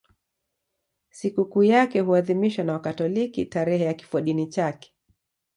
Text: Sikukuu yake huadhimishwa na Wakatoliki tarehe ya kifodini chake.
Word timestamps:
Sikukuu 1.09 1.63
yake 1.63 1.99
huadhimishwa 1.99 2.63
na 2.65 2.73
Wakatoliki 2.73 3.45
tarehe 3.45 3.83
ya 3.85 3.93
kifodini 3.93 4.47
chake. 4.47 4.93